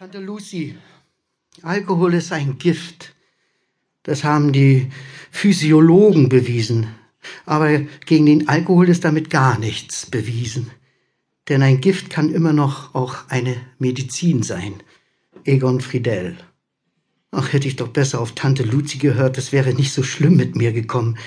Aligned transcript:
Tante 0.00 0.18
Lucy, 0.18 0.78
Alkohol 1.60 2.14
ist 2.14 2.32
ein 2.32 2.56
Gift. 2.56 3.14
Das 4.02 4.24
haben 4.24 4.50
die 4.50 4.90
Physiologen 5.30 6.30
bewiesen. 6.30 6.86
Aber 7.44 7.80
gegen 8.06 8.24
den 8.24 8.48
Alkohol 8.48 8.88
ist 8.88 9.04
damit 9.04 9.28
gar 9.28 9.58
nichts 9.58 10.06
bewiesen. 10.06 10.70
Denn 11.50 11.62
ein 11.62 11.82
Gift 11.82 12.08
kann 12.08 12.30
immer 12.30 12.54
noch 12.54 12.94
auch 12.94 13.28
eine 13.28 13.54
Medizin 13.78 14.42
sein. 14.42 14.82
Egon 15.44 15.82
Friedel. 15.82 16.38
Ach, 17.30 17.52
hätte 17.52 17.68
ich 17.68 17.76
doch 17.76 17.88
besser 17.88 18.22
auf 18.22 18.34
Tante 18.34 18.62
Lucy 18.62 18.96
gehört, 18.96 19.36
es 19.36 19.52
wäre 19.52 19.74
nicht 19.74 19.92
so 19.92 20.02
schlimm 20.02 20.34
mit 20.34 20.56
mir 20.56 20.72
gekommen. 20.72 21.18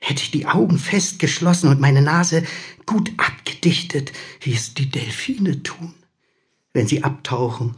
Hätte 0.00 0.22
ich 0.22 0.30
die 0.30 0.44
Augen 0.44 0.76
fest 0.76 1.18
geschlossen 1.18 1.70
und 1.70 1.80
meine 1.80 2.02
Nase 2.02 2.44
gut 2.84 3.10
abgedichtet, 3.16 4.12
wie 4.42 4.52
es 4.52 4.74
die 4.74 4.90
Delfine 4.90 5.62
tun, 5.62 5.94
wenn 6.74 6.86
sie 6.86 7.02
abtauchen 7.02 7.74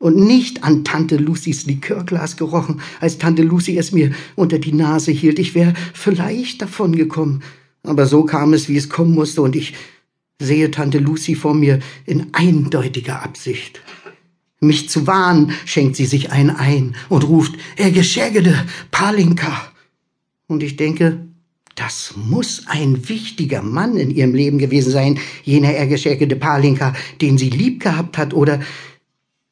und 0.00 0.16
nicht 0.16 0.64
an 0.64 0.82
Tante 0.82 1.16
Lucys 1.16 1.66
Likörglas 1.66 2.36
gerochen, 2.36 2.80
als 3.00 3.18
Tante 3.18 3.42
Lucy 3.42 3.76
es 3.78 3.92
mir 3.92 4.10
unter 4.34 4.58
die 4.58 4.72
Nase 4.72 5.12
hielt. 5.12 5.38
Ich 5.38 5.54
wäre 5.54 5.74
vielleicht 5.92 6.62
davongekommen. 6.62 7.42
Aber 7.82 8.06
so 8.06 8.24
kam 8.24 8.54
es, 8.54 8.68
wie 8.68 8.78
es 8.78 8.88
kommen 8.88 9.14
musste, 9.14 9.42
und 9.42 9.54
ich 9.54 9.74
sehe 10.40 10.70
Tante 10.70 10.98
Lucy 10.98 11.34
vor 11.34 11.54
mir 11.54 11.80
in 12.06 12.28
eindeutiger 12.32 13.22
Absicht. 13.22 13.82
Mich 14.60 14.88
zu 14.88 15.06
warnen, 15.06 15.52
schenkt 15.66 15.96
sie 15.96 16.06
sich 16.06 16.32
ein 16.32 16.50
ein 16.50 16.96
und 17.10 17.28
ruft, 17.28 17.54
er 17.76 17.90
geschägede 17.90 18.66
Palinka. 18.90 19.70
Und 20.46 20.62
ich 20.62 20.76
denke, 20.76 21.26
das 21.74 22.14
muss 22.16 22.64
ein 22.66 23.08
wichtiger 23.08 23.62
Mann 23.62 23.96
in 23.96 24.10
ihrem 24.10 24.34
Leben 24.34 24.58
gewesen 24.58 24.92
sein, 24.92 25.18
jener 25.44 25.72
ergeschäkerte 25.72 26.36
Palinka, 26.36 26.94
den 27.20 27.38
sie 27.38 27.50
lieb 27.50 27.82
gehabt 27.82 28.18
hat 28.18 28.34
oder 28.34 28.60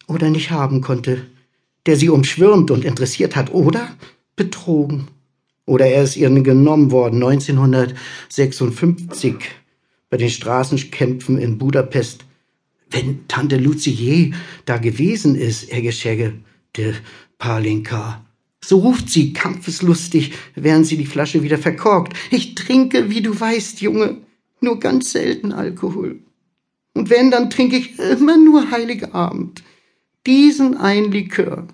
oder 0.08 0.30
nicht 0.30 0.50
haben 0.50 0.80
konnte, 0.80 1.24
der 1.86 1.94
sie 1.96 2.08
umschwirmt 2.08 2.72
und 2.72 2.84
interessiert 2.84 3.36
hat 3.36 3.54
oder 3.54 3.96
betrogen. 4.34 5.06
Oder 5.64 5.86
er 5.86 6.02
ist 6.02 6.16
ihr 6.16 6.28
genommen 6.30 6.90
worden 6.90 7.22
1956 7.22 9.36
bei 10.10 10.16
den 10.16 10.30
Straßenkämpfen 10.30 11.38
in 11.38 11.58
Budapest. 11.58 12.24
Wenn 12.90 13.28
Tante 13.28 13.58
Lucie 13.58 14.32
da 14.64 14.78
gewesen 14.78 15.36
ist, 15.36 15.64
er 15.64 15.82
Geschäge, 15.82 16.32
der 16.76 16.94
Palinka. 17.36 18.24
So 18.64 18.78
ruft 18.78 19.10
sie 19.10 19.34
kampfeslustig, 19.34 20.32
während 20.54 20.86
sie 20.86 20.96
die 20.96 21.06
Flasche 21.06 21.42
wieder 21.42 21.58
verkorkt. 21.58 22.16
Ich 22.30 22.54
trinke, 22.54 23.10
wie 23.10 23.20
du 23.20 23.38
weißt, 23.38 23.82
Junge, 23.82 24.16
nur 24.60 24.80
ganz 24.80 25.12
selten 25.12 25.52
Alkohol. 25.52 26.20
Und 26.94 27.10
wenn, 27.10 27.30
dann 27.30 27.50
trinke 27.50 27.76
ich 27.76 27.98
immer 27.98 28.38
nur 28.38 28.70
Heiligabend 28.70 29.62
diesen 30.28 30.76
ein 30.76 31.10
Likör. 31.10 31.66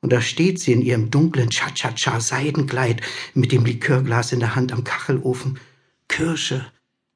Und 0.00 0.12
da 0.12 0.20
steht 0.20 0.58
sie 0.58 0.72
in 0.72 0.82
ihrem 0.82 1.10
dunklen 1.10 1.50
Cha-Cha-Cha-Seidenkleid 1.50 3.00
mit 3.34 3.52
dem 3.52 3.64
Likörglas 3.64 4.32
in 4.32 4.40
der 4.40 4.56
Hand 4.56 4.72
am 4.72 4.82
Kachelofen. 4.82 5.60
Kirsche 6.08 6.66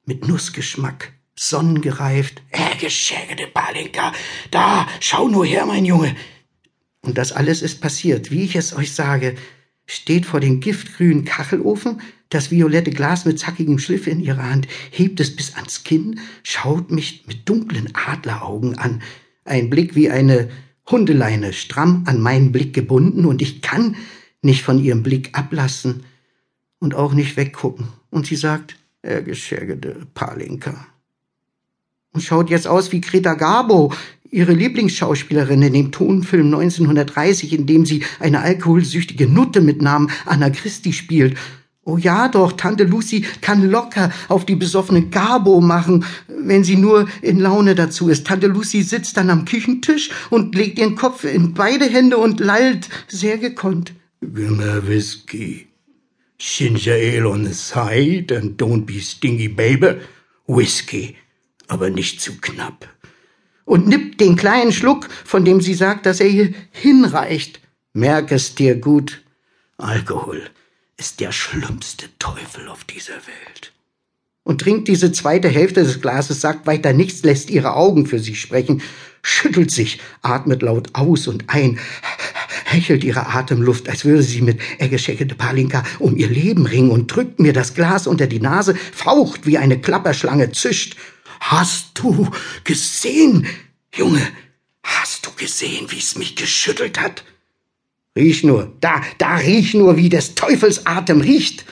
mit 0.06 0.28
Nussgeschmack, 0.28 1.12
sonnengereift. 1.34 2.42
Äh, 2.50 2.76
geschägerte 2.76 3.48
Palinka, 3.48 4.12
da, 4.52 4.86
schau 5.00 5.28
nur 5.28 5.44
her, 5.44 5.66
mein 5.66 5.84
Junge. 5.84 6.14
Und 7.02 7.18
das 7.18 7.32
alles 7.32 7.62
ist 7.62 7.80
passiert, 7.80 8.30
wie 8.30 8.44
ich 8.44 8.54
es 8.54 8.72
euch 8.72 8.92
sage, 8.92 9.34
steht 9.86 10.24
vor 10.24 10.38
dem 10.38 10.60
giftgrünen 10.60 11.24
Kachelofen, 11.24 12.00
das 12.28 12.52
violette 12.52 12.92
Glas 12.92 13.24
mit 13.24 13.40
zackigem 13.40 13.80
Schliff 13.80 14.06
in 14.06 14.20
ihrer 14.20 14.48
Hand, 14.48 14.68
hebt 14.90 15.18
es 15.18 15.34
bis 15.34 15.54
ans 15.56 15.82
Kinn, 15.82 16.20
schaut 16.44 16.92
mich 16.92 17.24
mit 17.26 17.48
dunklen 17.48 17.92
Adleraugen 17.94 18.78
an, 18.78 19.02
ein 19.44 19.70
Blick 19.70 19.94
wie 19.94 20.10
eine 20.10 20.48
Hundeleine, 20.90 21.52
stramm 21.52 22.04
an 22.06 22.20
meinen 22.20 22.52
Blick 22.52 22.74
gebunden, 22.74 23.24
und 23.24 23.42
ich 23.42 23.62
kann 23.62 23.96
nicht 24.42 24.62
von 24.62 24.82
ihrem 24.82 25.02
Blick 25.02 25.38
ablassen 25.38 26.04
und 26.78 26.94
auch 26.94 27.12
nicht 27.12 27.36
weggucken. 27.36 27.88
Und 28.10 28.26
sie 28.26 28.36
sagt, 28.36 28.76
er 29.02 29.22
geschägerte 29.22 30.06
Palinka. 30.14 30.86
Und 32.12 32.22
schaut 32.22 32.50
jetzt 32.50 32.66
aus 32.66 32.90
wie 32.92 33.00
Greta 33.00 33.34
Garbo, 33.34 33.92
ihre 34.30 34.52
Lieblingsschauspielerin 34.52 35.62
in 35.62 35.72
dem 35.72 35.92
Tonfilm 35.92 36.46
1930, 36.46 37.52
in 37.52 37.66
dem 37.66 37.86
sie 37.86 38.04
eine 38.18 38.40
alkoholsüchtige 38.40 39.26
Nutte 39.28 39.60
mit 39.60 39.82
Namen 39.82 40.10
Anna 40.24 40.50
Christi 40.50 40.92
spielt 40.92 41.36
Oh 41.84 41.96
ja 41.96 42.28
doch, 42.28 42.52
Tante 42.52 42.84
Lucy 42.84 43.24
kann 43.40 43.70
locker 43.70 44.12
auf 44.28 44.44
die 44.44 44.54
besoffene 44.54 45.06
Gabo 45.06 45.62
machen, 45.62 46.04
wenn 46.28 46.62
sie 46.62 46.76
nur 46.76 47.08
in 47.22 47.40
Laune 47.40 47.74
dazu 47.74 48.10
ist. 48.10 48.26
Tante 48.26 48.48
Lucy 48.48 48.82
sitzt 48.82 49.16
dann 49.16 49.30
am 49.30 49.46
Küchentisch 49.46 50.10
und 50.28 50.54
legt 50.54 50.78
ihren 50.78 50.94
Kopf 50.94 51.24
in 51.24 51.54
beide 51.54 51.86
Hände 51.86 52.18
und 52.18 52.38
lallt 52.38 52.90
sehr 53.08 53.38
gekonnt. 53.38 53.94
Gimme 54.20 54.86
Whisky. 54.86 55.68
Ginger 56.36 56.94
ale 56.94 57.28
on 57.28 57.46
the 57.46 57.54
side 57.54 58.34
and 58.36 58.60
don't 58.60 58.84
be 58.84 59.00
stingy, 59.00 59.48
baby. 59.48 60.00
Whisky, 60.46 61.16
aber 61.68 61.88
nicht 61.88 62.20
zu 62.20 62.36
knapp. 62.40 62.88
Und 63.64 63.88
nippt 63.88 64.20
den 64.20 64.36
kleinen 64.36 64.72
Schluck, 64.72 65.08
von 65.24 65.46
dem 65.46 65.62
sie 65.62 65.74
sagt, 65.74 66.04
dass 66.04 66.20
er 66.20 66.28
ihr 66.28 66.52
hinreicht. 66.72 67.60
Merk 67.94 68.32
es 68.32 68.54
dir 68.54 68.76
gut. 68.76 69.22
Alkohol 69.78 70.50
ist 71.00 71.20
der 71.20 71.32
schlimmste 71.32 72.10
Teufel 72.18 72.68
auf 72.68 72.84
dieser 72.84 73.14
Welt. 73.14 73.72
Und 74.42 74.60
trinkt 74.60 74.86
diese 74.86 75.12
zweite 75.12 75.48
Hälfte 75.48 75.82
des 75.82 76.02
Glases, 76.02 76.42
sagt 76.42 76.66
weiter 76.66 76.92
nichts, 76.92 77.22
lässt 77.22 77.48
ihre 77.48 77.74
Augen 77.74 78.04
für 78.04 78.18
sich 78.18 78.38
sprechen, 78.38 78.82
schüttelt 79.22 79.70
sich, 79.70 79.98
atmet 80.20 80.60
laut 80.60 80.90
aus 80.92 81.26
und 81.26 81.44
ein, 81.48 81.78
hechelt 82.66 83.02
ihre 83.02 83.28
Atemluft, 83.28 83.88
als 83.88 84.04
würde 84.04 84.22
sie 84.22 84.42
mit 84.42 84.60
Eggeschecke 84.78 85.24
Palinka 85.24 85.84
um 85.98 86.16
ihr 86.16 86.28
Leben 86.28 86.66
ringen 86.66 86.90
und 86.90 87.06
drückt 87.06 87.40
mir 87.40 87.54
das 87.54 87.72
Glas 87.72 88.06
unter 88.06 88.26
die 88.26 88.40
Nase, 88.40 88.74
faucht 88.74 89.46
wie 89.46 89.56
eine 89.56 89.80
Klapperschlange, 89.80 90.52
zischt. 90.52 90.96
Hast 91.40 91.92
du 91.94 92.30
gesehen, 92.64 93.46
Junge? 93.94 94.20
Hast 94.82 95.24
du 95.26 95.30
gesehen, 95.34 95.90
wie 95.90 95.98
es 95.98 96.16
mich 96.16 96.36
geschüttelt 96.36 97.00
hat? 97.00 97.24
Riech 98.20 98.44
nur, 98.44 98.70
da, 98.80 99.00
da 99.16 99.36
riech 99.36 99.72
nur, 99.72 99.96
wie 99.96 100.10
des 100.10 100.34
Teufels 100.34 100.86
Atem 100.86 101.22
riecht. 101.22 101.64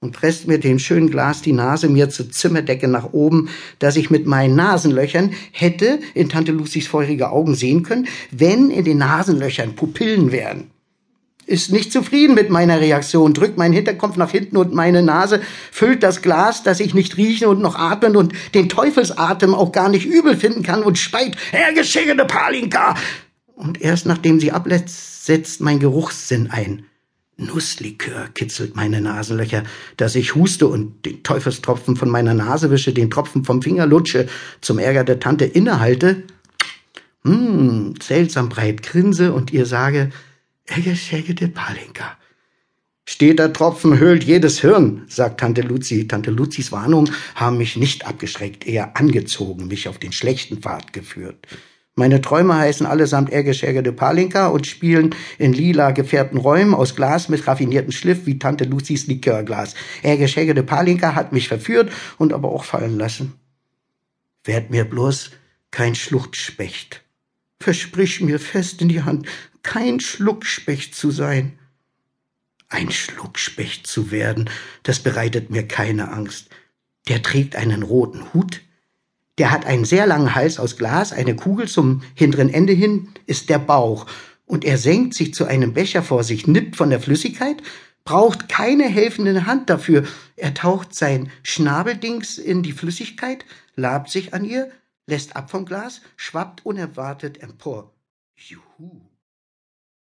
Und 0.00 0.12
presst 0.12 0.46
mir 0.46 0.58
dem 0.58 0.78
schönen 0.78 1.08
Glas 1.08 1.40
die 1.40 1.54
Nase 1.54 1.88
mir 1.88 2.10
zur 2.10 2.30
Zimmerdecke 2.30 2.86
nach 2.86 3.14
oben, 3.14 3.48
dass 3.78 3.96
ich 3.96 4.10
mit 4.10 4.26
meinen 4.26 4.54
Nasenlöchern 4.54 5.32
hätte 5.52 5.98
in 6.12 6.28
Tante 6.28 6.52
Lucys 6.52 6.86
feurige 6.86 7.30
Augen 7.30 7.54
sehen 7.54 7.82
können, 7.82 8.06
wenn 8.30 8.70
in 8.70 8.84
den 8.84 8.98
Nasenlöchern 8.98 9.74
Pupillen 9.74 10.32
wären. 10.32 10.70
Ist 11.46 11.72
nicht 11.72 11.92
zufrieden 11.92 12.34
mit 12.34 12.50
meiner 12.50 12.78
Reaktion, 12.80 13.32
drückt 13.32 13.56
meinen 13.56 13.72
Hinterkopf 13.72 14.16
nach 14.16 14.32
hinten 14.32 14.58
und 14.58 14.74
meine 14.74 15.02
Nase 15.02 15.40
füllt 15.72 16.02
das 16.02 16.20
Glas, 16.20 16.62
dass 16.62 16.78
ich 16.78 16.92
nicht 16.92 17.16
riechen 17.16 17.48
und 17.48 17.62
noch 17.62 17.76
atmen 17.76 18.16
und 18.16 18.34
den 18.52 18.68
Teufelsatem 18.68 19.54
auch 19.54 19.72
gar 19.72 19.88
nicht 19.88 20.04
übel 20.04 20.36
finden 20.36 20.62
kann 20.62 20.82
und 20.82 20.98
speit, 20.98 21.36
Herr 21.52 21.72
geschickte 21.72 22.26
Palinka, 22.26 22.96
und 23.56 23.80
erst 23.80 24.06
nachdem 24.06 24.38
sie 24.38 24.52
ablässt, 24.52 25.24
setzt 25.26 25.60
mein 25.60 25.80
Geruchssinn 25.80 26.50
ein. 26.50 26.84
Nusslikör 27.38 28.28
kitzelt 28.28 28.76
meine 28.76 29.00
Nasenlöcher, 29.00 29.64
dass 29.96 30.14
ich 30.14 30.34
huste 30.34 30.68
und 30.68 31.04
den 31.04 31.22
Teufelstropfen 31.22 31.96
von 31.96 32.08
meiner 32.08 32.32
Nase 32.32 32.70
wische, 32.70 32.92
den 32.92 33.10
Tropfen 33.10 33.44
vom 33.44 33.60
Finger 33.60 33.86
lutsche, 33.86 34.26
zum 34.60 34.78
Ärger 34.78 35.04
der 35.04 35.20
Tante 35.20 35.44
innehalte, 35.44 36.22
hm, 37.24 37.94
seltsam 38.00 38.48
breit 38.48 38.82
grinse 38.82 39.32
und 39.32 39.52
ihr 39.52 39.66
sage, 39.66 40.10
Eggeschägete 40.66 41.48
Palinka. 41.48 42.16
Steter 43.04 43.52
Tropfen 43.52 43.98
höhlt 43.98 44.24
jedes 44.24 44.60
Hirn, 44.60 45.04
sagt 45.06 45.38
Tante 45.38 45.62
Luzi. 45.62 46.08
Tante 46.08 46.32
Luzis 46.32 46.72
Warnungen 46.72 47.12
haben 47.36 47.56
mich 47.56 47.76
nicht 47.76 48.04
abgeschreckt, 48.04 48.66
eher 48.66 48.96
angezogen, 48.96 49.68
mich 49.68 49.88
auf 49.88 49.98
den 49.98 50.12
schlechten 50.12 50.58
Pfad 50.58 50.92
geführt. 50.92 51.46
Meine 51.98 52.20
Träume 52.20 52.54
heißen 52.54 52.84
allesamt 52.84 53.30
Ergeschärgerte 53.30 53.90
Palinka 53.90 54.48
und 54.48 54.66
spielen 54.66 55.14
in 55.38 55.54
lila 55.54 55.92
gefärbten 55.92 56.38
Räumen 56.38 56.74
aus 56.74 56.94
Glas 56.94 57.30
mit 57.30 57.46
raffiniertem 57.46 57.90
Schliff 57.90 58.26
wie 58.26 58.38
Tante 58.38 58.64
Lucys 58.64 59.06
Likörglas. 59.06 59.74
Ergeschärgerte 60.02 60.62
Palinka 60.62 61.14
hat 61.14 61.32
mich 61.32 61.48
verführt 61.48 61.90
und 62.18 62.34
aber 62.34 62.50
auch 62.50 62.64
fallen 62.64 62.98
lassen. 62.98 63.32
Werd 64.44 64.70
mir 64.70 64.84
bloß 64.84 65.30
kein 65.70 65.94
Schluchtspecht. 65.94 67.02
Versprich 67.60 68.20
mir 68.20 68.38
fest 68.38 68.82
in 68.82 68.90
die 68.90 69.02
Hand, 69.02 69.26
kein 69.62 69.98
Schluckspecht 69.98 70.94
zu 70.94 71.10
sein. 71.10 71.58
Ein 72.68 72.90
Schluckspecht 72.90 73.86
zu 73.86 74.10
werden, 74.10 74.50
das 74.82 74.98
bereitet 74.98 75.48
mir 75.48 75.66
keine 75.66 76.12
Angst. 76.12 76.50
Der 77.08 77.22
trägt 77.22 77.56
einen 77.56 77.82
roten 77.82 78.34
Hut, 78.34 78.60
der 79.38 79.50
hat 79.50 79.66
einen 79.66 79.84
sehr 79.84 80.06
langen 80.06 80.34
Hals 80.34 80.58
aus 80.58 80.76
Glas, 80.76 81.12
eine 81.12 81.36
Kugel 81.36 81.68
zum 81.68 82.02
hinteren 82.14 82.48
Ende 82.48 82.72
hin 82.72 83.08
ist 83.26 83.50
der 83.50 83.58
Bauch. 83.58 84.06
Und 84.46 84.64
er 84.64 84.78
senkt 84.78 85.14
sich 85.14 85.34
zu 85.34 85.44
einem 85.44 85.74
Becher 85.74 86.02
vor 86.02 86.22
sich, 86.22 86.46
nippt 86.46 86.76
von 86.76 86.90
der 86.90 87.00
Flüssigkeit, 87.00 87.62
braucht 88.04 88.48
keine 88.48 88.84
helfende 88.84 89.46
Hand 89.46 89.68
dafür. 89.68 90.04
Er 90.36 90.54
taucht 90.54 90.94
sein 90.94 91.30
Schnabeldings 91.42 92.38
in 92.38 92.62
die 92.62 92.72
Flüssigkeit, 92.72 93.44
labt 93.74 94.10
sich 94.10 94.32
an 94.32 94.44
ihr, 94.44 94.70
lässt 95.06 95.36
ab 95.36 95.50
vom 95.50 95.66
Glas, 95.66 96.00
schwappt 96.16 96.64
unerwartet 96.64 97.42
empor. 97.42 97.92
Juhu. 98.36 99.15